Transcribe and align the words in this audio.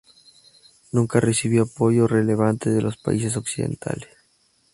Nunca 0.91 1.19
recibió 1.19 1.61
apoyo 1.61 2.07
relevante 2.07 2.71
de 2.71 2.81
los 2.81 2.97
países 2.97 3.37
occidentales. 3.37 4.09